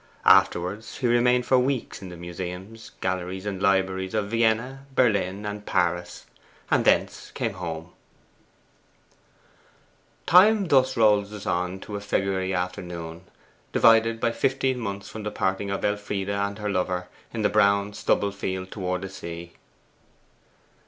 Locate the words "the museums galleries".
2.09-3.45